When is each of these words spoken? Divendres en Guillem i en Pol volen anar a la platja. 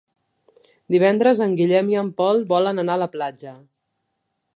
Divendres 0.95 1.41
en 1.45 1.53
Guillem 1.59 1.91
i 1.93 1.99
en 2.03 2.09
Pol 2.21 2.41
volen 2.53 2.85
anar 2.85 2.95
a 2.99 3.03
la 3.03 3.09
platja. 3.17 3.53